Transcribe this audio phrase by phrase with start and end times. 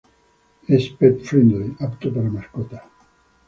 [0.77, 2.87] Es pet friendly, apto para mascotas.